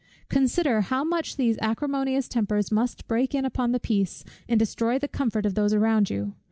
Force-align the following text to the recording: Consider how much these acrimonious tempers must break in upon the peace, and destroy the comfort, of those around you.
Consider 0.29 0.81
how 0.81 1.03
much 1.03 1.37
these 1.37 1.59
acrimonious 1.61 2.27
tempers 2.27 2.71
must 2.71 3.07
break 3.07 3.35
in 3.35 3.45
upon 3.45 3.71
the 3.71 3.79
peace, 3.79 4.23
and 4.49 4.57
destroy 4.59 4.97
the 4.97 5.07
comfort, 5.07 5.45
of 5.45 5.53
those 5.53 5.73
around 5.75 6.09
you. 6.09 6.33